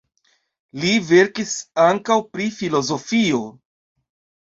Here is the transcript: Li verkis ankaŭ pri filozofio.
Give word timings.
Li 0.83 0.93
verkis 1.09 1.53
ankaŭ 1.85 2.19
pri 2.33 2.51
filozofio. 2.59 3.47